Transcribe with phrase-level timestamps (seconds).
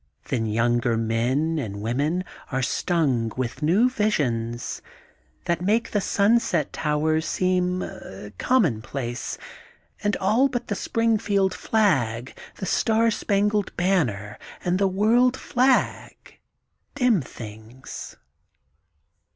[0.29, 4.81] Then yonnger men and women are stnng with new visions,
[5.45, 7.87] that make the Sunset Towers seem
[8.39, 9.37] commonplace,
[10.03, 16.39] and all but the Springfield Flag, the Star Spangled Banner, and the World Flag,
[16.95, 18.15] dim things.